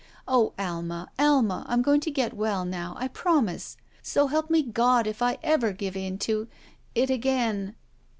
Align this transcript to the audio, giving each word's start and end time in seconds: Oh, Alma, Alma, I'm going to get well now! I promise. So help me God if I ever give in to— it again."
Oh, 0.27 0.53
Alma, 0.57 1.09
Alma, 1.19 1.63
I'm 1.69 1.83
going 1.83 1.99
to 2.01 2.09
get 2.09 2.33
well 2.33 2.65
now! 2.65 2.95
I 2.97 3.07
promise. 3.07 3.77
So 4.01 4.25
help 4.25 4.49
me 4.49 4.63
God 4.63 5.05
if 5.05 5.21
I 5.21 5.37
ever 5.43 5.73
give 5.73 5.95
in 5.95 6.17
to— 6.25 6.47
it 6.95 7.11
again." 7.11 7.75